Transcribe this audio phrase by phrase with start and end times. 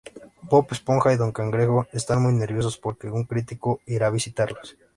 [0.41, 4.75] Bob Esponja y Don Cangrejo están muy nerviosos porque un crítico irá a visitarlos.